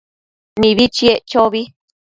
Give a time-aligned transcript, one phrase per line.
[0.59, 1.61] Mibi chiec chobi